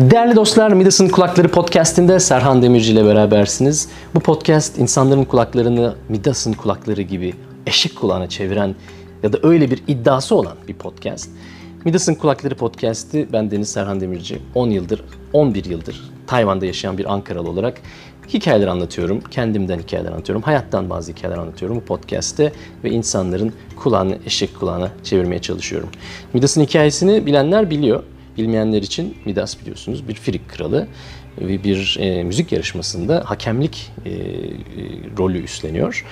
[0.00, 3.88] Değerli dostlar, Midas'ın Kulakları Podcast'inde Serhan Demirci ile berabersiniz.
[4.14, 7.34] Bu podcast insanların kulaklarını Midas'ın kulakları gibi
[7.66, 8.74] eşek kulağına çeviren
[9.22, 11.30] ya da öyle bir iddiası olan bir podcast.
[11.84, 14.38] Midas'ın Kulakları Podcast'i ben Deniz Serhan Demirci.
[14.54, 17.80] 10 yıldır, 11 yıldır Tayvan'da yaşayan bir Ankaralı olarak
[18.28, 19.20] hikayeler anlatıyorum.
[19.30, 20.42] Kendimden hikayeler anlatıyorum.
[20.42, 22.52] Hayattan bazı hikayeler anlatıyorum bu podcast'te
[22.84, 25.88] ve insanların kulağını eşek kulağına çevirmeye çalışıyorum.
[26.34, 28.02] Midas'ın hikayesini bilenler biliyor.
[28.36, 30.88] Bilmeyenler için Midas biliyorsunuz bir Frig kralı
[31.40, 34.14] ve bir e, müzik yarışmasında hakemlik e, e,
[35.18, 36.06] rolü üstleniyor.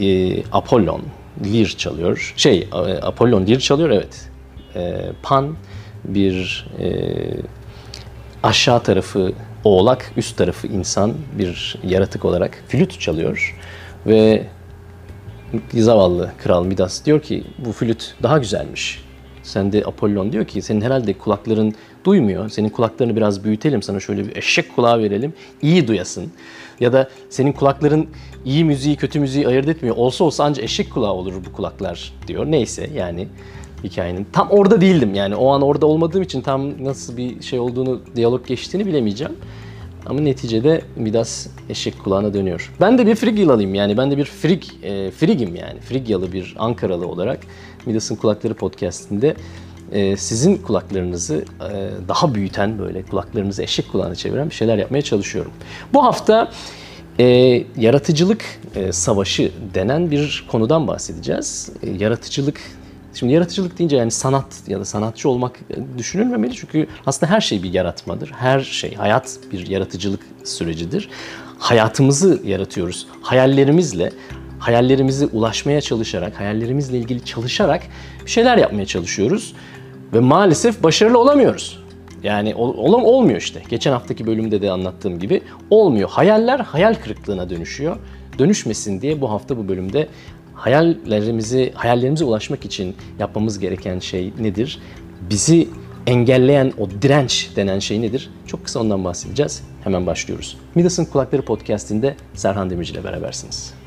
[0.00, 1.02] E, Apollon
[1.44, 2.34] lir çalıyor.
[2.36, 4.30] Şey, e, Apollon lir çalıyor evet.
[4.76, 5.56] E, Pan
[6.04, 6.88] bir e,
[8.42, 9.32] aşağı tarafı
[9.64, 13.56] oğlak, üst tarafı insan bir yaratık olarak flüt çalıyor
[14.06, 14.46] ve
[15.74, 19.04] zavallı kral Midas diyor ki bu flüt daha güzelmiş.
[19.44, 22.48] Sen de Apollon diyor ki senin herhalde kulakların duymuyor.
[22.48, 25.32] Senin kulaklarını biraz büyütelim sana şöyle bir eşek kulağı verelim.
[25.62, 26.32] iyi duyasın.
[26.80, 28.08] Ya da senin kulakların
[28.44, 29.96] iyi müziği kötü müziği ayırt etmiyor.
[29.96, 32.46] Olsa olsa ancak eşek kulağı olur bu kulaklar diyor.
[32.46, 33.28] Neyse yani
[33.84, 34.26] hikayenin.
[34.32, 38.46] Tam orada değildim yani o an orada olmadığım için tam nasıl bir şey olduğunu, diyalog
[38.46, 39.36] geçtiğini bilemeyeceğim.
[40.06, 42.72] Ama neticede Midas eşek kulağına dönüyor.
[42.80, 45.80] Ben de bir Frigyalıyım yani ben de bir Frig, e, Frigim yani.
[45.80, 47.40] Frigyalı bir Ankaralı olarak
[47.86, 49.36] Midas'ın Kulakları podcastinde
[49.92, 55.52] e, sizin kulaklarınızı e, daha büyüten böyle kulaklarınızı eşek kulağına çeviren bir şeyler yapmaya çalışıyorum.
[55.94, 56.50] Bu hafta
[57.18, 57.24] e,
[57.76, 58.44] yaratıcılık
[58.90, 61.70] savaşı denen bir konudan bahsedeceğiz.
[61.98, 62.60] Yaratıcılık
[63.14, 65.60] Şimdi yaratıcılık deyince yani sanat ya da sanatçı olmak
[65.98, 68.30] düşünülmemeli çünkü aslında her şey bir yaratmadır.
[68.30, 71.08] Her şey, hayat bir yaratıcılık sürecidir.
[71.58, 73.06] Hayatımızı yaratıyoruz.
[73.22, 74.12] Hayallerimizle,
[74.64, 77.82] hayallerimizi ulaşmaya çalışarak, hayallerimizle ilgili çalışarak
[78.26, 79.54] bir şeyler yapmaya çalışıyoruz.
[80.12, 81.84] Ve maalesef başarılı olamıyoruz.
[82.22, 83.62] Yani ol, olmuyor işte.
[83.68, 86.08] Geçen haftaki bölümde de anlattığım gibi olmuyor.
[86.08, 87.96] Hayaller hayal kırıklığına dönüşüyor.
[88.38, 90.08] Dönüşmesin diye bu hafta bu bölümde
[90.54, 94.78] hayallerimizi, hayallerimize ulaşmak için yapmamız gereken şey nedir?
[95.30, 95.68] Bizi
[96.06, 98.30] engelleyen o direnç denen şey nedir?
[98.46, 99.62] Çok kısa ondan bahsedeceğiz.
[99.84, 100.56] Hemen başlıyoruz.
[100.74, 103.83] Midas'ın Kulakları Podcast'inde Serhan Demirci ile berabersiniz.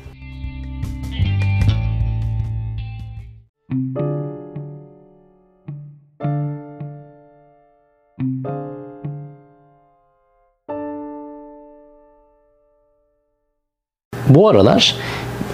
[14.38, 14.94] Bu aralar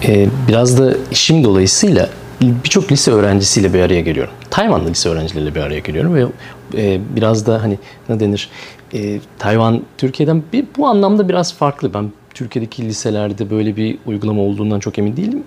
[0.06, 2.08] e, biraz da işim dolayısıyla
[2.40, 4.32] birçok lise öğrencisiyle bir araya geliyorum.
[4.50, 6.26] Tayvanlı lise öğrencileriyle bir araya geliyorum ve
[6.74, 7.78] e, biraz da hani
[8.08, 8.50] ne denir
[8.94, 11.94] e, Tayvan Türkiye'den bir, bu anlamda biraz farklı.
[11.94, 15.44] Ben Türkiye'deki liselerde böyle bir uygulama olduğundan çok emin değilim.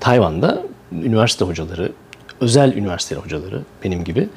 [0.00, 0.62] Tayvan'da
[0.92, 1.92] üniversite hocaları,
[2.40, 4.28] özel üniversite hocaları benim gibi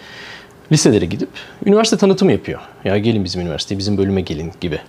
[0.72, 1.30] liselere gidip
[1.66, 2.60] üniversite tanıtımı yapıyor.
[2.84, 4.80] Ya gelin bizim üniversiteye, bizim bölüme gelin gibi.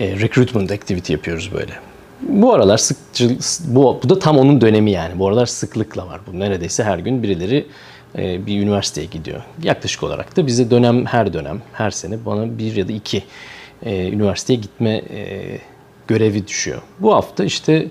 [0.00, 1.72] E, recruitment activity yapıyoruz böyle.
[2.22, 5.18] Bu aralar sıkçı, bu, bu da tam onun dönemi yani.
[5.18, 6.20] Bu aralar sıklıkla var.
[6.26, 7.66] Bu neredeyse her gün birileri
[8.18, 9.42] e, bir üniversiteye gidiyor.
[9.62, 13.24] Yaklaşık olarak da bize dönem her dönem, her sene bana bir ya da iki
[13.82, 15.58] e, üniversiteye gitme e,
[16.08, 16.82] görevi düşüyor.
[17.00, 17.88] Bu hafta işte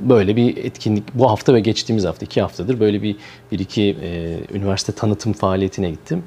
[0.00, 3.16] böyle bir etkinlik, bu hafta ve geçtiğimiz hafta, iki haftadır böyle bir,
[3.52, 6.22] bir iki e, üniversite tanıtım faaliyetine gittim.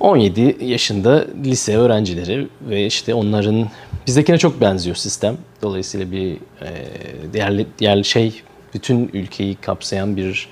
[0.00, 3.68] 17 yaşında lise öğrencileri ve işte onların
[4.06, 5.36] bizdekine çok benziyor sistem.
[5.62, 8.42] Dolayısıyla bir e, değerli şey
[8.74, 10.48] bütün ülkeyi kapsayan bir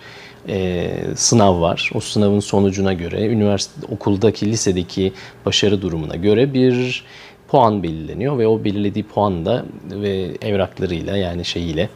[0.49, 1.91] e, sınav var.
[1.95, 5.13] O sınavın sonucuna göre üniversite okuldaki lisedeki
[5.47, 7.05] başarı durumuna göre bir
[7.49, 11.89] puan belirleniyor ve o belirlediği puan da ve evraklarıyla yani şeyiyle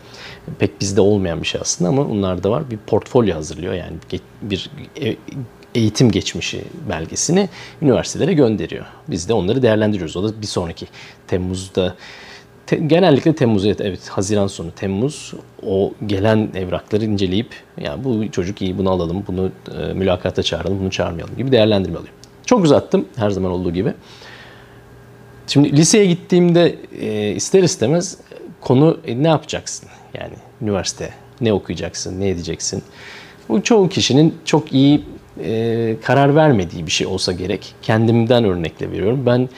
[0.58, 2.70] pek bizde olmayan bir şey aslında ama onlarda var.
[2.70, 3.96] Bir portfolyo hazırlıyor yani
[4.42, 4.70] bir
[5.00, 5.16] e,
[5.76, 7.48] eğitim geçmişi belgesini
[7.82, 8.86] üniversitelere gönderiyor.
[9.08, 10.16] Biz de onları değerlendiriyoruz.
[10.16, 10.86] O da bir sonraki
[11.26, 11.94] Temmuz'da
[12.66, 15.34] te, genellikle Temmuz evet, evet Haziran sonu Temmuz
[15.66, 20.90] o gelen evrakları inceleyip ya bu çocuk iyi bunu alalım, bunu e, mülakata çağıralım, bunu
[20.90, 22.12] çağırmayalım gibi değerlendirme alıyor.
[22.46, 23.94] Çok uzattım her zaman olduğu gibi.
[25.46, 28.18] Şimdi liseye gittiğimde e, ister istemez
[28.60, 29.88] konu e, ne yapacaksın?
[30.14, 31.10] Yani üniversite
[31.40, 32.82] ne okuyacaksın, ne edeceksin?
[33.48, 35.04] Bu çoğu kişinin çok iyi
[35.44, 37.74] e, karar vermediği bir şey olsa gerek.
[37.82, 39.26] Kendimden örnekle veriyorum.
[39.26, 39.48] Ben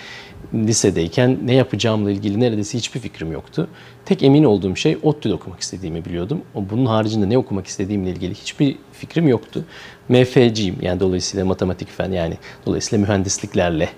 [0.55, 3.69] lisedeyken ne yapacağımla ilgili neredeyse hiçbir fikrim yoktu.
[4.05, 6.43] Tek emin olduğum şey ODTÜ'de okumak istediğimi biliyordum.
[6.55, 9.65] Bunun haricinde ne okumak istediğimle ilgili hiçbir fikrim yoktu.
[10.09, 12.35] MFC'yim yani dolayısıyla matematik fen yani
[12.67, 13.89] dolayısıyla mühendisliklerle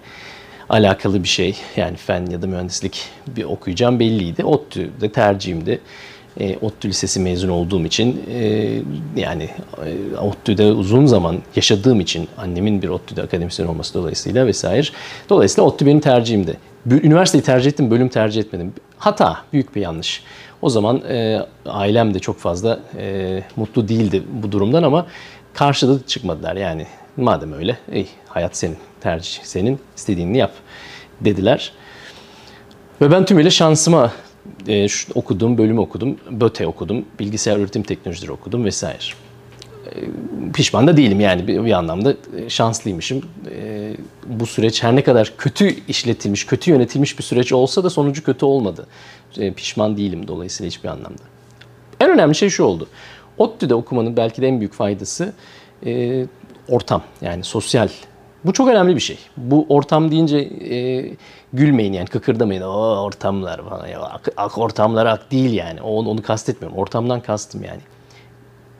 [0.69, 4.45] alakalı bir şey yani fen ya da mühendislik bir okuyacağım belliydi.
[4.45, 5.81] ODTÜ'de tercihimdi.
[6.41, 8.69] E, ODTÜ Lisesi mezun olduğum için e,
[9.17, 9.49] yani
[9.87, 14.87] e, ODTÜ'de uzun zaman yaşadığım için annemin bir ODTÜ'de akademisyen olması dolayısıyla vesaire.
[15.29, 16.57] Dolayısıyla ODTÜ benim tercihimdi.
[16.91, 18.73] Üniversiteyi tercih ettim, bölüm tercih etmedim.
[18.99, 20.23] Hata, büyük bir yanlış.
[20.63, 25.07] O zaman e, ailem de çok fazla e, mutlu değildi bu durumdan ama
[25.55, 26.57] karşıda çıkmadılar.
[26.57, 26.87] Yani
[27.17, 30.53] madem öyle, ey, hayat senin, tercih senin, istediğini yap
[31.21, 31.73] dediler.
[33.01, 34.13] Ve ben tümüyle şansıma
[34.69, 36.17] e, şu, okuduğum bölümü okudum.
[36.31, 37.05] BÖTE okudum.
[37.19, 38.99] Bilgisayar üretim teknolojileri okudum vesaire.
[39.87, 39.91] E,
[40.55, 43.23] pişman da değilim yani bir, bir anlamda e, şanslıymışım.
[43.51, 43.93] E,
[44.27, 48.45] bu süreç her ne kadar kötü işletilmiş, kötü yönetilmiş bir süreç olsa da sonucu kötü
[48.45, 48.87] olmadı.
[49.39, 51.23] E, pişman değilim dolayısıyla hiçbir anlamda.
[52.01, 52.89] En önemli şey şu oldu.
[53.39, 55.33] ODTÜ'de okumanın belki de en büyük faydası
[55.87, 56.25] e,
[56.69, 57.89] ortam yani sosyal
[58.45, 59.19] bu çok önemli bir şey.
[59.37, 61.11] Bu ortam deyince e,
[61.53, 62.63] gülmeyin yani kıkırdamayın.
[62.63, 65.83] O ortamlar falan ya ak, ak ortamlar ak değil yani.
[65.83, 66.79] Onu, onu kastetmiyorum.
[66.79, 67.81] Ortamdan kastım yani.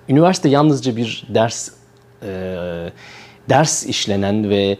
[0.09, 1.69] Üniversite yalnızca bir ders
[2.23, 2.29] e,
[3.49, 4.77] ders işlenen ve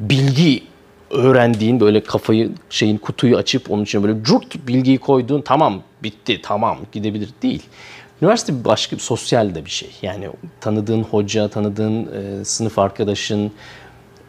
[0.00, 0.62] bilgi
[1.10, 6.78] öğrendiğin böyle kafayı şeyin kutuyu açıp onun için böyle curt bilgiyi koyduğun tamam bitti tamam
[6.92, 7.62] gidebilir değil.
[8.22, 9.90] Üniversite başka bir sosyal de bir şey.
[10.02, 10.28] Yani
[10.60, 13.52] tanıdığın hoca, tanıdığın e, sınıf arkadaşın,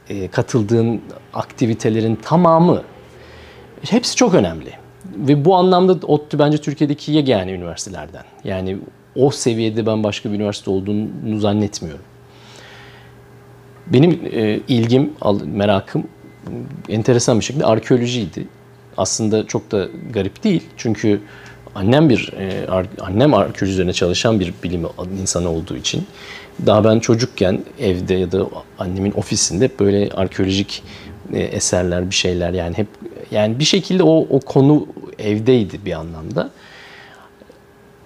[0.09, 1.01] e, katıldığın
[1.33, 2.83] aktivitelerin tamamı
[3.81, 4.71] hepsi çok önemli.
[5.05, 8.23] Ve bu anlamda ODTÜ bence Türkiye'deki yegane üniversitelerden.
[8.44, 8.77] Yani
[9.15, 12.05] o seviyede ben başka bir üniversite olduğunu zannetmiyorum.
[13.88, 15.13] Benim e, ilgim,
[15.45, 16.07] merakım
[16.89, 18.47] enteresan bir şekilde arkeolojiydi.
[18.97, 20.63] Aslında çok da garip değil.
[20.77, 21.21] Çünkü
[21.75, 22.67] annem bir e,
[23.01, 24.85] annem arkeoloji üzerine çalışan bir bilim
[25.21, 26.07] insanı olduğu için
[26.65, 28.47] daha ben çocukken evde ya da
[28.79, 30.83] annemin ofisinde böyle arkeolojik
[31.33, 32.87] e, eserler, bir şeyler yani hep
[33.31, 34.87] yani bir şekilde o o konu
[35.19, 36.49] evdeydi bir anlamda.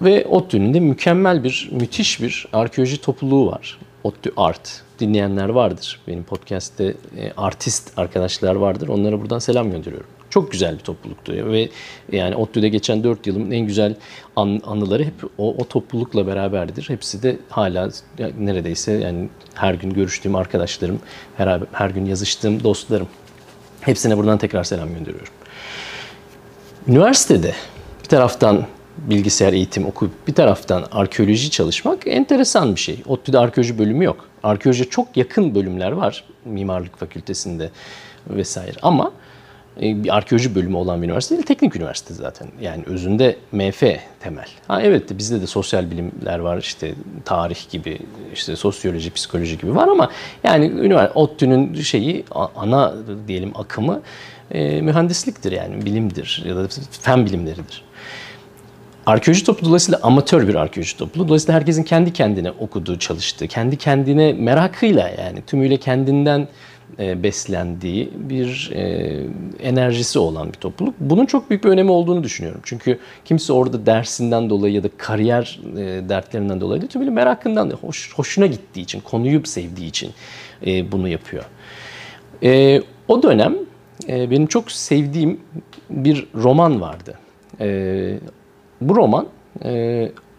[0.02, 3.78] Ve ODTÜ'nün mükemmel bir, müthiş bir arkeoloji topluluğu var.
[4.04, 4.82] ODTÜ Art.
[5.00, 6.00] Dinleyenler vardır.
[6.08, 6.84] Benim podcast'te
[7.16, 8.88] e, artist arkadaşlar vardır.
[8.88, 10.17] Onlara buradan selam gönderiyorum.
[10.30, 11.68] Çok güzel bir topluluktu ve
[12.12, 13.94] yani ODTÜ'de geçen 4 yılın en güzel
[14.36, 16.88] an, anıları hep o, o toplulukla beraberdir.
[16.88, 17.90] Hepsi de hala
[18.38, 21.00] neredeyse yani her gün görüştüğüm arkadaşlarım,
[21.36, 23.08] her, her gün yazıştığım dostlarım.
[23.80, 25.32] Hepsine buradan tekrar selam gönderiyorum.
[26.88, 27.54] Üniversitede
[28.02, 28.66] bir taraftan
[28.98, 33.02] bilgisayar eğitim okuyup bir taraftan arkeoloji çalışmak enteresan bir şey.
[33.06, 34.28] ODTÜ'de arkeoloji bölümü yok.
[34.42, 37.70] Arkeoloji çok yakın bölümler var mimarlık fakültesinde
[38.30, 39.12] vesaire ama
[39.80, 42.48] bir arkeoloji bölümü olan bir üniversite değil, teknik üniversite zaten.
[42.60, 43.82] Yani özünde MF
[44.20, 44.48] temel.
[44.68, 46.94] Ha evet de bizde de sosyal bilimler var, işte
[47.24, 47.98] tarih gibi,
[48.34, 50.10] işte sosyoloji, psikoloji gibi var ama
[50.44, 52.24] yani üniversite ODTÜ'nün şeyi
[52.56, 52.94] ana
[53.28, 54.02] diyelim akımı
[54.50, 56.68] e, mühendisliktir yani bilimdir ya da
[57.02, 57.84] fen bilimleridir.
[59.06, 61.28] Arkeoloji topluluğu dolayısıyla amatör bir arkeoloji topluluğu.
[61.28, 66.48] Dolayısıyla herkesin kendi kendine okuduğu, çalıştığı, kendi kendine merakıyla yani tümüyle kendinden
[66.98, 69.16] e, beslendiği bir e,
[69.62, 70.94] enerjisi olan bir topluluk.
[71.00, 72.60] Bunun çok büyük bir önemi olduğunu düşünüyorum.
[72.64, 78.14] Çünkü kimse orada dersinden dolayı ya da kariyer e, dertlerinden dolayı değil, tümüyle merakından, hoş,
[78.14, 80.12] hoşuna gittiği için, konuyu sevdiği için
[80.92, 81.44] bunu yapıyor.
[83.08, 83.56] O dönem
[84.08, 85.40] benim çok sevdiğim
[85.90, 87.18] bir roman vardı.
[88.80, 89.26] Bu roman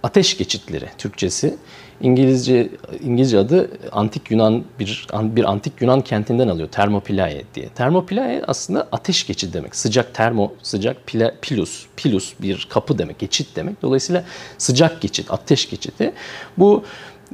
[0.04, 1.56] Ateş Geçitleri Türkçesi.
[2.02, 2.70] İngilizce
[3.04, 7.70] İngilizce adı antik Yunan bir bir antik Yunan kentinden alıyor Thermopylae diye.
[7.70, 9.76] Thermopylae aslında ateş geçidi demek.
[9.76, 13.82] Sıcak termo, sıcak pila, pilus, pilus bir kapı demek, geçit demek.
[13.82, 14.24] Dolayısıyla
[14.58, 16.12] sıcak geçit, ateş geçidi.
[16.58, 16.84] Bu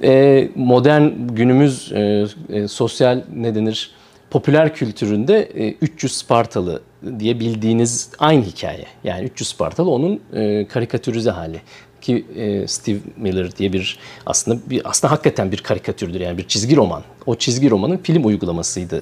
[0.03, 3.91] e, modern günümüz e, e, sosyal ne denir?
[4.35, 6.81] Popüler kültüründe e, 300 Spartalı
[7.19, 8.85] diye bildiğiniz aynı hikaye.
[9.03, 11.61] Yani 300 Spartalı onun e, karikatürize hali
[12.01, 16.75] ki e, Steve Miller diye bir aslında bir aslında hakikaten bir karikatürdür yani bir çizgi
[16.75, 17.03] roman.
[17.25, 19.01] O çizgi romanın film uygulamasıydı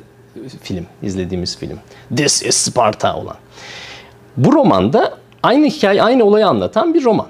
[0.62, 1.80] film izlediğimiz film.
[2.16, 3.38] This is Sparta olan.
[4.38, 7.28] Bu romanda aynı hikaye aynı olayı anlatan bir roman.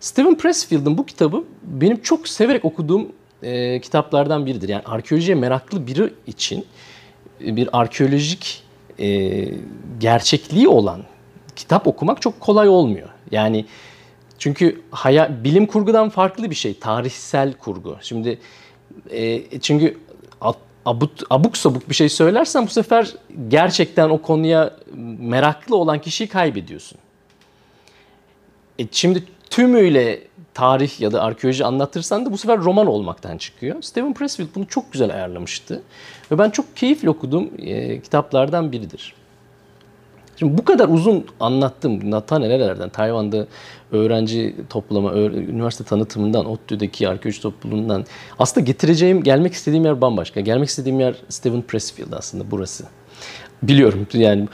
[0.00, 3.08] Steven Pressfield'ın bu kitabı benim çok severek okuduğum
[3.42, 4.68] e, kitaplardan biridir.
[4.68, 6.64] Yani arkeolojiye meraklı biri için
[7.40, 8.62] bir arkeolojik
[8.98, 9.48] e,
[9.98, 11.02] gerçekliği olan
[11.56, 13.08] kitap okumak çok kolay olmuyor.
[13.30, 13.66] Yani
[14.38, 17.96] çünkü haya, bilim kurgudan farklı bir şey, tarihsel kurgu.
[18.00, 18.38] Şimdi
[19.10, 19.98] e, çünkü
[20.88, 23.14] abuk, abuk sabuk bir şey söylersen bu sefer
[23.48, 24.76] gerçekten o konuya
[25.18, 26.98] meraklı olan kişiyi kaybediyorsun.
[28.78, 30.20] E, şimdi tümüyle
[30.58, 33.82] tarih ya da arkeoloji anlatırsan da bu sefer roman olmaktan çıkıyor.
[33.82, 35.82] Stephen Pressfield bunu çok güzel ayarlamıştı.
[36.30, 39.14] Ve ben çok keyifle okuduğum e, kitaplardan biridir.
[40.36, 42.10] Şimdi bu kadar uzun anlattım.
[42.10, 42.88] Nata nerelerden?
[42.88, 43.46] Tayvan'da
[43.92, 48.04] öğrenci toplama, üniversite tanıtımından, ODTÜ'deki arkeoloji topluluğundan.
[48.38, 50.40] Aslında getireceğim, gelmek istediğim yer bambaşka.
[50.40, 52.84] Gelmek istediğim yer Stephen Pressfield aslında burası.
[53.62, 54.48] Biliyorum yani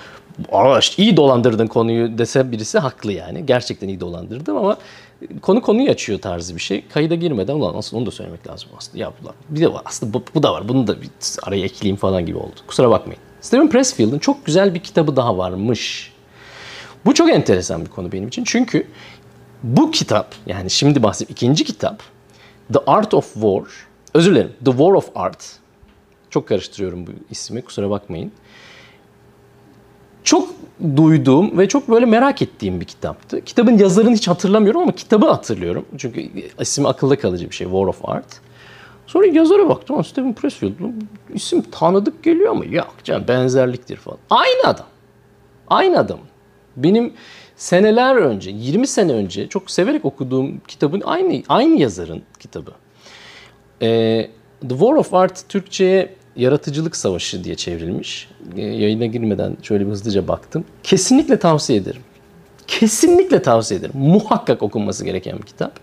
[0.97, 3.47] iyi dolandırdın konuyu dese birisi haklı yani.
[3.47, 4.77] Gerçekten iyi dolandırdım ama
[5.43, 6.89] konu konuyu açıyor tarzı bir şey.
[6.89, 8.99] Kayıda girmeden ulan aslında onu da söylemek lazım aslında.
[8.99, 10.69] Ya ulan bir de var aslında bu, bu da var.
[10.69, 11.09] Bunu da bir
[11.43, 12.55] araya ekleyeyim falan gibi oldu.
[12.67, 13.21] Kusura bakmayın.
[13.41, 16.13] Stephen Pressfield'ın çok güzel bir kitabı daha varmış.
[17.05, 18.45] Bu çok enteresan bir konu benim için.
[18.45, 18.87] Çünkü
[19.63, 22.03] bu kitap yani şimdi bahsedeyim ikinci kitap
[22.73, 23.63] The Art of War
[24.15, 25.57] özür dilerim The War of Art
[26.31, 28.33] çok karıştırıyorum bu ismi kusura bakmayın.
[30.25, 30.49] Çok
[30.97, 33.45] duyduğum ve çok böyle merak ettiğim bir kitaptı.
[33.45, 35.85] Kitabın yazarını hiç hatırlamıyorum ama kitabı hatırlıyorum.
[35.99, 38.41] Çünkü ismi akılda kalıcı bir şey War of Art.
[39.07, 40.05] Sonra yazara baktım.
[40.05, 40.73] Stephen Pressfield.
[41.35, 44.19] isim tanıdık geliyor ama yok canım benzerliktir falan.
[44.31, 44.87] Aynı adam.
[45.69, 46.19] Aynı adam.
[46.77, 47.13] Benim
[47.57, 52.71] seneler önce, 20 sene önce çok severek okuduğum kitabın aynı aynı yazarın kitabı.
[53.83, 58.29] Ee, The War of Art Türkçe'ye Yaratıcılık Savaşı diye çevrilmiş.
[58.57, 60.65] Ee, yayına girmeden şöyle bir hızlıca baktım.
[60.83, 62.03] Kesinlikle tavsiye ederim.
[62.67, 63.95] Kesinlikle tavsiye ederim.
[63.99, 65.81] Muhakkak okunması gereken bir kitap.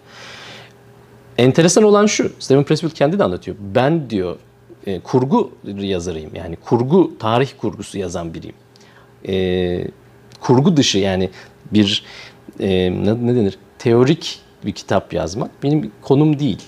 [1.37, 3.57] Enteresan olan şu, Stephen Pressfield kendi de anlatıyor.
[3.75, 4.37] Ben diyor
[4.85, 6.35] e, kurgu yazarıyım.
[6.35, 8.55] Yani kurgu, tarih kurgusu yazan biriyim.
[9.27, 9.87] E,
[10.39, 11.29] kurgu dışı yani
[11.73, 12.03] bir
[12.59, 12.91] e,
[13.25, 13.57] ne denir?
[13.79, 16.61] Teorik bir kitap yazmak benim konum değil.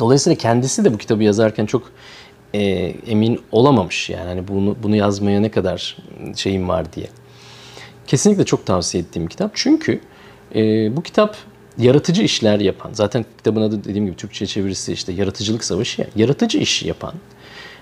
[0.00, 1.92] Dolayısıyla kendisi de bu kitabı yazarken çok
[2.54, 2.60] e,
[3.06, 5.96] emin olamamış yani hani bunu bunu yazmaya ne kadar
[6.36, 7.06] şeyim var diye.
[8.06, 9.50] Kesinlikle çok tavsiye ettiğim kitap.
[9.54, 10.00] Çünkü
[10.54, 10.60] e,
[10.96, 11.36] bu kitap
[11.78, 16.58] yaratıcı işler yapan, zaten kitabın adı dediğim gibi Türkçe çevirisi işte yaratıcılık savaşı ya, yaratıcı
[16.58, 17.14] işi yapan,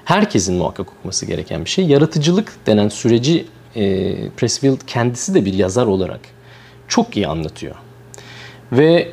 [0.05, 1.87] herkesin muhakkak okuması gereken bir şey.
[1.87, 3.47] Yaratıcılık denen süreci
[3.77, 6.21] e, Pressfield kendisi de bir yazar olarak
[6.89, 7.75] çok iyi anlatıyor.
[8.73, 9.09] Ve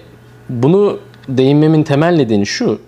[0.50, 1.00] bunu
[1.30, 2.82] değinmemin temel nedeni şu,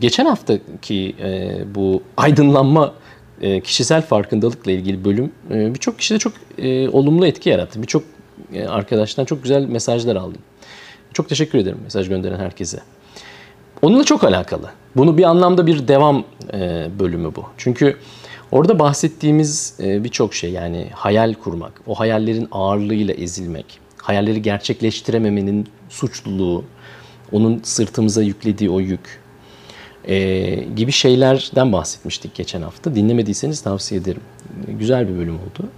[0.00, 2.94] geçen haftaki e, bu aydınlanma
[3.40, 7.82] e, kişisel farkındalıkla ilgili bölüm e, birçok kişide çok e, olumlu etki yarattı.
[7.82, 8.02] Birçok
[8.52, 10.42] e, arkadaştan çok güzel mesajlar aldım.
[11.12, 12.80] Çok teşekkür ederim mesaj gönderen herkese.
[13.82, 14.70] Onunla çok alakalı.
[14.96, 17.44] Bunu bir anlamda bir devam e, bölümü bu.
[17.56, 17.96] Çünkü
[18.52, 26.64] orada bahsettiğimiz e, birçok şey yani hayal kurmak, o hayallerin ağırlığıyla ezilmek, hayalleri gerçekleştirememenin suçluluğu,
[27.32, 29.20] onun sırtımıza yüklediği o yük
[30.04, 32.94] e, gibi şeylerden bahsetmiştik geçen hafta.
[32.94, 34.22] Dinlemediyseniz tavsiye ederim.
[34.68, 35.68] Güzel bir bölüm oldu.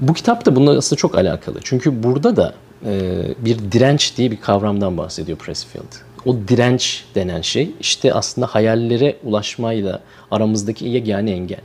[0.00, 1.58] Bu kitap da bununla aslında çok alakalı.
[1.62, 2.54] Çünkü burada da
[2.86, 5.92] e, bir direnç diye bir kavramdan bahsediyor Pressfield.
[6.26, 11.60] O direnç denen şey işte aslında hayallere ulaşmayla aramızdaki yegane engel.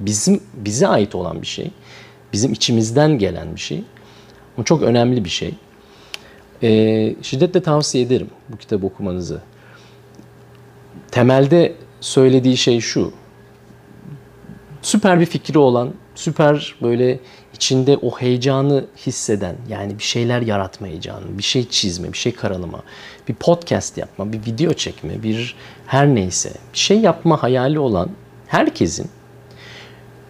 [0.00, 1.70] Bizim bize ait olan bir şey.
[2.32, 3.84] Bizim içimizden gelen bir şey.
[4.56, 5.54] Bu çok önemli bir şey.
[6.62, 9.40] E, şiddetle tavsiye ederim bu kitabı okumanızı.
[11.14, 13.12] Temelde söylediği şey şu.
[14.82, 17.20] Süper bir fikri olan, süper böyle
[17.54, 22.82] içinde o heyecanı hisseden yani bir şeyler yaratma heyecanı, bir şey çizme, bir şey karalama,
[23.28, 25.56] bir podcast yapma, bir video çekme, bir
[25.86, 28.10] her neyse bir şey yapma hayali olan
[28.46, 29.10] herkesin,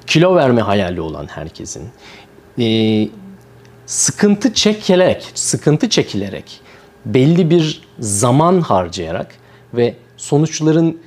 [0.06, 1.88] kilo verme hayali olan herkesin,
[2.58, 3.08] e,
[3.86, 6.60] sıkıntı çekilerek, sıkıntı çekilerek,
[7.06, 9.34] belli bir zaman harcayarak
[9.74, 9.94] ve
[10.24, 11.00] sonuçların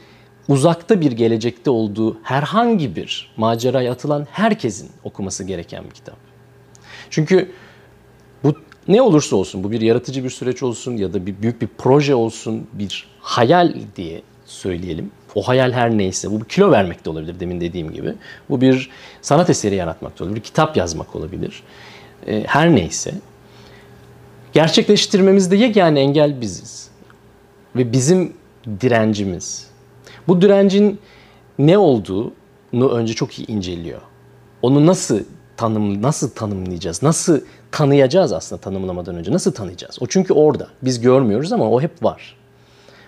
[0.47, 6.17] uzakta bir gelecekte olduğu herhangi bir maceraya atılan herkesin okuması gereken bir kitap.
[7.09, 7.51] Çünkü
[8.43, 8.53] bu
[8.87, 12.15] ne olursa olsun, bu bir yaratıcı bir süreç olsun ya da bir büyük bir proje
[12.15, 15.11] olsun, bir hayal diye söyleyelim.
[15.35, 18.13] O hayal her neyse, bu bir kilo vermek de olabilir demin dediğim gibi.
[18.49, 18.89] Bu bir
[19.21, 21.63] sanat eseri yaratmak da olabilir, bir kitap yazmak olabilir.
[22.27, 23.11] Ee, her neyse.
[24.53, 26.89] Gerçekleştirmemizde yegane engel biziz.
[27.75, 28.33] Ve bizim
[28.81, 29.67] direncimiz.
[30.27, 30.99] Bu direncin
[31.59, 34.01] ne olduğunu önce çok iyi inceliyor.
[34.61, 35.19] Onu nasıl
[35.57, 37.03] tanım nasıl tanımlayacağız?
[37.03, 39.31] Nasıl tanıyacağız aslında tanımlamadan önce?
[39.31, 39.97] Nasıl tanıyacağız?
[40.01, 40.67] O çünkü orada.
[40.81, 42.35] Biz görmüyoruz ama o hep var.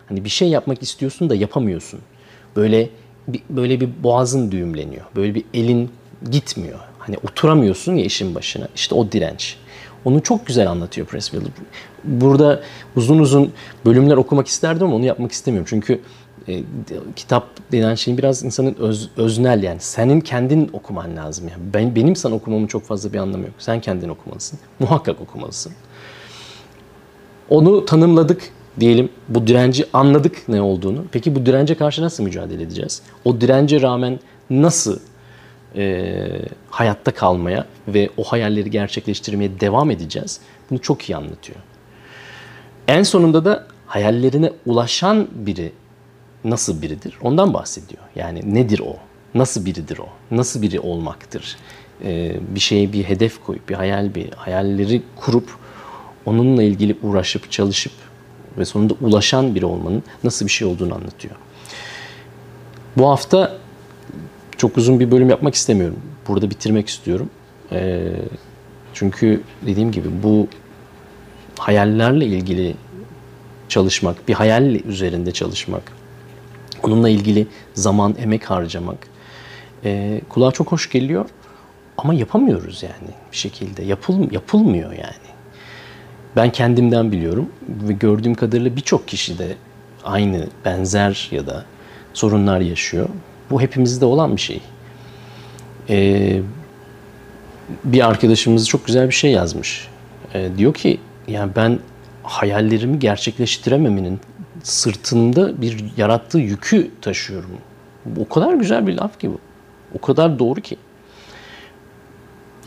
[0.10, 2.00] Hani bir şey yapmak istiyorsun da yapamıyorsun.
[2.56, 2.90] Böyle
[3.28, 5.06] bir, böyle bir boğazın düğümleniyor.
[5.16, 5.90] Böyle bir elin
[6.32, 6.80] gitmiyor.
[7.00, 8.68] Hani oturamıyorsun ya işin başına.
[8.76, 9.58] İşte o direnç.
[10.06, 11.42] Onu çok güzel anlatıyor Pressfield.
[12.04, 12.62] Burada
[12.96, 13.52] uzun uzun
[13.86, 15.68] bölümler okumak isterdim ama onu yapmak istemiyorum.
[15.70, 16.02] Çünkü
[16.48, 16.64] e,
[17.16, 19.80] kitap denen şeyin biraz insanın öz, öznel yani.
[19.80, 21.48] Senin kendin okuman lazım.
[21.48, 23.54] Yani ben, benim sana okumamın çok fazla bir anlamı yok.
[23.58, 24.60] Sen kendin okumalısın.
[24.80, 25.74] Muhakkak okumalısın.
[27.50, 29.10] Onu tanımladık diyelim.
[29.30, 31.06] Bu direnci anladık ne olduğunu.
[31.12, 33.02] Peki bu dirence karşı nasıl mücadele edeceğiz?
[33.26, 35.00] O dirence rağmen nasıl
[35.76, 36.26] e,
[36.80, 40.40] hayatta kalmaya ve o hayalleri gerçekleştirmeye devam edeceğiz.
[40.70, 41.60] Bunu çok iyi anlatıyor.
[42.88, 45.72] En sonunda da hayallerine ulaşan biri
[46.44, 47.18] nasıl biridir?
[47.22, 48.04] Ondan bahsediyor.
[48.16, 48.96] Yani nedir o?
[49.36, 50.08] Nasıl biridir o?
[50.32, 51.58] Nasıl biri olmaktır?
[52.04, 55.50] Ee, bir şeye bir hedef koyup, bir hayal, bir hayalleri kurup
[56.26, 57.94] onunla ilgili uğraşıp, çalışıp
[58.58, 61.36] ve sonunda ulaşan biri olmanın nasıl bir şey olduğunu anlatıyor.
[62.98, 63.58] Bu hafta
[64.58, 66.00] çok uzun bir bölüm yapmak istemiyorum.
[66.30, 67.30] Burada bitirmek istiyorum.
[67.72, 68.12] Ee,
[68.94, 70.48] çünkü dediğim gibi bu
[71.58, 72.76] hayallerle ilgili
[73.70, 75.92] çalışmak, bir hayal üzerinde çalışmak,
[76.84, 78.98] onunla ilgili zaman, emek harcamak
[79.86, 81.26] e, kulağa çok hoş geliyor
[81.98, 83.84] ama yapamıyoruz yani bir şekilde.
[83.84, 85.30] Yapıl, yapılmıyor yani.
[86.36, 89.56] Ben kendimden biliyorum ve gördüğüm kadarıyla birçok kişi de
[90.04, 91.66] aynı, benzer ya da
[92.14, 93.10] sorunlar yaşıyor.
[93.52, 94.62] Bu hepimizde olan bir şey.
[95.90, 96.42] Ee,
[97.84, 99.88] bir arkadaşımız çok güzel bir şey yazmış.
[100.34, 101.80] Ee, diyor ki yani ben
[102.24, 104.20] hayallerimi gerçekleştirememenin
[104.64, 107.52] sırtında bir yarattığı yükü taşıyorum.
[108.20, 109.40] O kadar güzel bir laf ki bu.
[109.96, 110.78] O kadar doğru ki.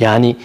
[0.00, 0.36] Yani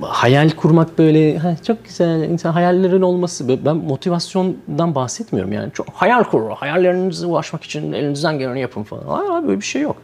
[0.00, 6.24] hayal kurmak böyle ha, çok güzel insan hayallerin olması ben motivasyondan bahsetmiyorum yani çok hayal
[6.24, 9.96] kur hayallerinize ulaşmak için elinizden geleni yapın falan hayır böyle bir şey yok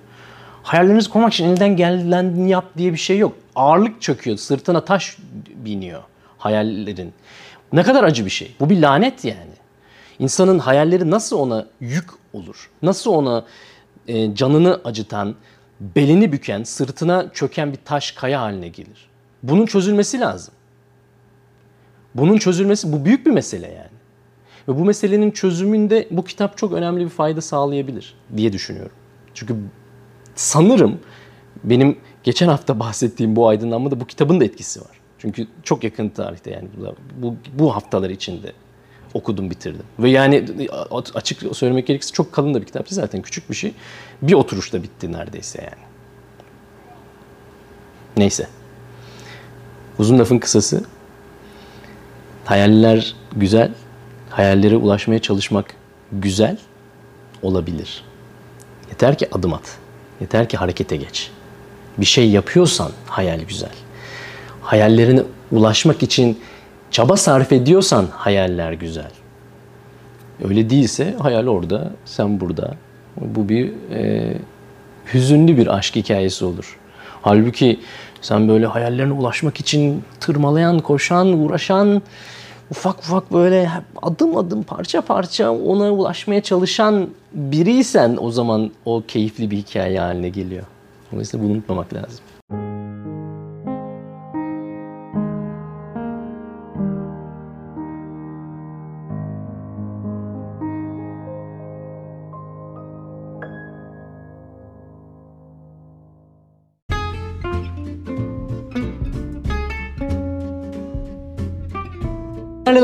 [0.69, 5.17] hayallerinizi kurmak için elinden geleni yap diye bir şey yok ağırlık çöküyor sırtına taş
[5.55, 6.03] biniyor
[6.39, 7.13] hayallerin
[7.73, 9.57] ne kadar acı bir şey bu bir lanet yani
[10.19, 13.45] insanın hayalleri nasıl ona yük olur nasıl ona
[14.09, 15.35] e, canını acıtan
[15.81, 19.09] belini büken sırtına çöken bir taş kaya haline gelir
[19.43, 20.55] bunun çözülmesi lazım.
[22.15, 23.99] Bunun çözülmesi, bu büyük bir mesele yani.
[24.69, 28.93] Ve bu meselenin çözümünde bu kitap çok önemli bir fayda sağlayabilir diye düşünüyorum.
[29.35, 29.57] Çünkü
[30.39, 31.01] sanırım
[31.65, 35.01] benim geçen hafta bahsettiğim bu aydınlanmada bu kitabın da etkisi var.
[35.19, 36.69] Çünkü çok yakın tarihte yani
[37.17, 38.53] bu, bu haftalar içinde
[39.15, 39.83] okudum bitirdim.
[39.99, 40.45] Ve yani
[41.15, 43.75] açık söylemek gerekirse çok kalın da bir kitaptı zaten küçük bir şey.
[44.23, 45.85] Bir oturuşta bitti neredeyse yani.
[48.17, 48.49] Neyse.
[49.99, 50.85] Uzun lafın kısası,
[52.45, 53.73] hayaller güzel,
[54.31, 55.75] hayallere ulaşmaya çalışmak
[56.13, 56.59] güzel
[57.43, 58.05] olabilir.
[58.91, 59.79] Yeter ki adım at.
[60.21, 61.31] Yeter ki harekete geç.
[61.99, 63.73] Bir şey yapıyorsan hayal güzel.
[64.63, 66.39] Hayallerine ulaşmak için
[66.91, 69.11] çaba sarf ediyorsan hayaller güzel.
[70.45, 72.75] Öyle değilse hayal orada, sen burada.
[73.17, 74.33] Bu bir e,
[75.15, 76.79] hüzünlü bir aşk hikayesi olur.
[77.23, 77.81] Halbuki
[78.21, 82.03] sen böyle hayallerine ulaşmak için tırmalayan, koşan, uğraşan,
[82.71, 83.71] ufak ufak böyle
[84.03, 90.29] adım adım parça parça ona ulaşmaya çalışan biriysen o zaman o keyifli bir hikaye haline
[90.29, 90.65] geliyor.
[91.13, 92.21] Dolayısıyla bunu unutmamak lazım.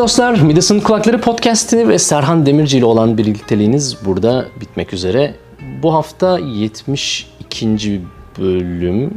[0.04, 5.34] Dostlar, Midas'ın Kulakları podcastini ve Serhan Demirci ile olan birlikteliğiniz burada bitmek üzere.
[5.82, 8.02] Bu hafta 72.
[8.38, 9.14] bölüm.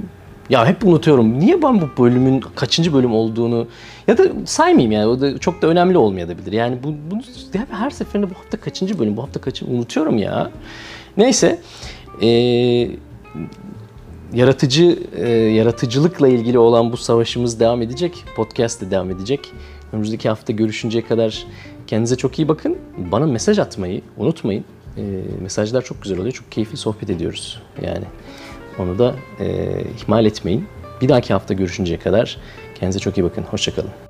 [0.50, 1.40] Ya hep unutuyorum.
[1.40, 3.68] Niye ben bu bölümün kaçıncı bölüm olduğunu
[4.08, 5.06] ya da saymayayım yani.
[5.06, 6.52] O da çok da önemli olmayabilir.
[6.52, 7.22] Yani bu, bunu
[7.72, 10.52] her seferinde bu hafta kaçıncı bölüm, bu hafta kaçıncı unutuyorum ya.
[11.18, 11.60] Neyse.
[12.22, 12.92] Eee
[14.34, 18.24] yaratıcı e, yaratıcılıkla ilgili olan bu savaşımız devam edecek.
[18.36, 19.52] Podcast de devam edecek.
[19.94, 21.46] Önümüzdeki hafta görüşünceye kadar
[21.88, 22.78] kendinize çok iyi bakın.
[22.98, 24.66] Bana mesaj atmayı unutmayın.
[24.98, 25.02] E,
[25.42, 26.34] mesajlar çok güzel oluyor.
[26.34, 27.62] Çok keyifli sohbet ediyoruz.
[27.82, 28.06] Yani
[28.80, 29.68] onu da e,
[30.02, 30.68] ihmal etmeyin.
[31.02, 32.38] Bir dahaki hafta görüşünceye kadar
[32.76, 33.44] kendinize çok iyi bakın.
[33.44, 34.07] Hoşçakalın.